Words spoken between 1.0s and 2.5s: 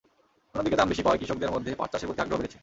পাওয়ায় কৃষকদের মধ্যে পাট চাষের প্রতি আগ্রহ